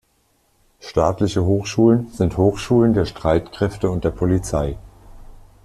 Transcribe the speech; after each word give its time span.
Staatliche 0.79 1.43
Hochschulen 1.45 2.07
sind 2.09 2.35
Hochschulen 2.35 2.95
der 2.95 3.05
Streitkräfte 3.05 3.91
und 3.91 4.03
der 4.03 4.09
Polizei. 4.09 4.79